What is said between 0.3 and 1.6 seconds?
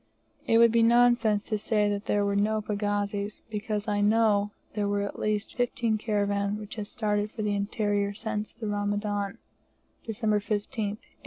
It would be nonsense to